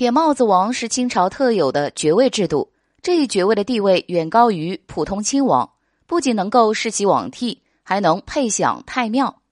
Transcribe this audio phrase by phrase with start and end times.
[0.00, 2.70] 铁帽子王是清朝特有的爵位制度，
[3.02, 5.72] 这一爵位的地位远高于普通亲王，
[6.06, 9.42] 不仅能够世袭罔替，还能配享太庙。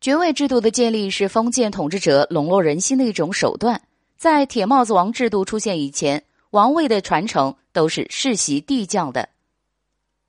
[0.00, 3.82] 爵位制度的建立是封建统治者笼络人心的一种手段。
[4.16, 9.28] 在铁帽子王制度出现以前，王位的传承都是世袭帝降的。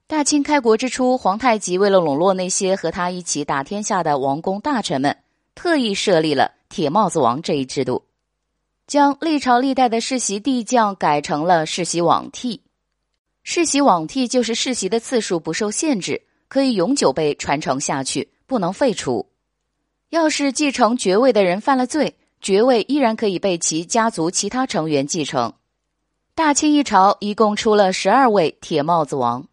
[0.08, 5.16] 大清开国之初，皇太极为了笼络那些和他一起打天下的王公大臣们，
[5.54, 8.02] 特意设立了铁帽子王这一制度。
[8.88, 12.62] 将历朝历代的世袭帝将改成了世袭罔替，
[13.42, 19.28] 世袭罔替就是世袭的次数不受限制，可以永久被传承下去，不能废除。
[20.10, 25.52] 要是继承爵位的人犯了罪，爵位依然可以被其家族其他成员继承。
[26.36, 29.48] 大清一朝一共出了十二位铁帽子王，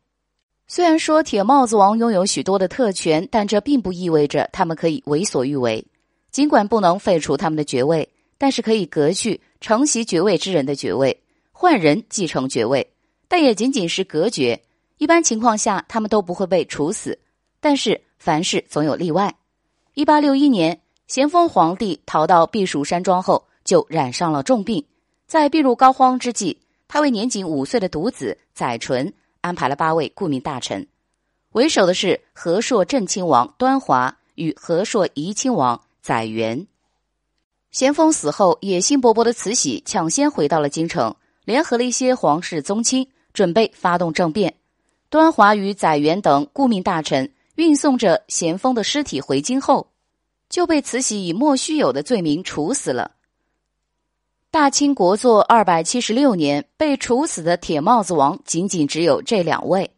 [0.66, 5.86] 虽然说铁帽子王拥有许多的特权，但这并不意味着他们可以为所欲为。
[6.30, 8.08] 尽管不能废除他们的爵位。
[8.42, 11.16] 但是可以革去承袭爵位之人的爵位，
[11.52, 12.84] 换人继承爵位，
[13.28, 14.60] 但也仅仅是隔绝。
[14.98, 17.16] 一般情况下，他们都不会被处死。
[17.60, 19.32] 但是凡事总有例外。
[19.94, 24.84] 一八六一年，咸丰皇帝逃到避暑山庄后，就染上了重病。
[25.28, 30.84] 在病入膏肓之际，他为年仅五岁的独子载淳安排了八位顾命大臣，
[31.52, 36.66] 为首的是和硕镇亲王端华与和硕怡亲王载元。
[37.72, 44.54] 咸丰死后，野心勃勃的慈禧抢先回到了京城，联合了一些皇室宗亲，准备发动政变。
[45.08, 49.88] 端华与载元等顾命大臣运送着咸丰的尸体回京后，
[50.50, 53.12] 就被慈禧以莫须有的罪名处死了。
[54.50, 59.90] 大清国祚二百七十六年，被处死的铁帽子王仅仅只有这两位。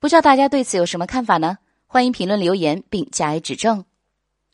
[0.00, 1.58] 不知道大家对此有什么看法呢？
[1.86, 3.84] 欢迎评论留言并加以指正。